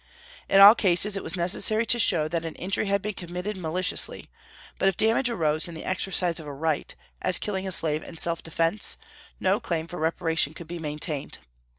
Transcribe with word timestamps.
In 0.49 0.59
all 0.59 0.73
cases 0.73 1.15
it 1.15 1.21
was 1.21 1.35
necessary 1.37 1.85
to 1.85 1.99
show 1.99 2.27
that 2.27 2.43
an 2.43 2.55
injury 2.55 2.87
had 2.87 3.03
been 3.03 3.13
committed 3.13 3.55
maliciously; 3.55 4.31
but 4.79 4.89
if 4.89 4.97
damage 4.97 5.29
arose 5.29 5.67
in 5.67 5.75
the 5.75 5.85
exercise 5.85 6.39
of 6.39 6.47
a 6.47 6.53
right, 6.55 6.95
as 7.21 7.37
killing 7.37 7.67
a 7.67 7.71
slave 7.71 8.01
in 8.01 8.17
self 8.17 8.41
defence, 8.41 8.97
no 9.39 9.59
claim 9.59 9.85
for 9.85 9.99
reparation 9.99 10.55
could 10.55 10.65
be 10.67 10.79
maintained. 10.79 11.37